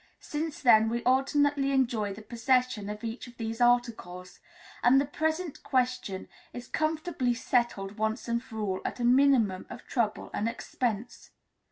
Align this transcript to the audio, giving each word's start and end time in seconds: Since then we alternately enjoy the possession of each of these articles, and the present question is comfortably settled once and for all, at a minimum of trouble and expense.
Since 0.19 0.63
then 0.63 0.89
we 0.89 1.03
alternately 1.03 1.71
enjoy 1.71 2.11
the 2.11 2.23
possession 2.23 2.89
of 2.89 3.03
each 3.03 3.27
of 3.27 3.37
these 3.37 3.61
articles, 3.61 4.39
and 4.81 4.99
the 4.99 5.05
present 5.05 5.61
question 5.61 6.27
is 6.53 6.67
comfortably 6.67 7.35
settled 7.35 7.99
once 7.99 8.27
and 8.27 8.41
for 8.43 8.57
all, 8.57 8.81
at 8.83 8.99
a 8.99 9.03
minimum 9.03 9.67
of 9.69 9.85
trouble 9.85 10.31
and 10.33 10.49
expense. 10.49 11.29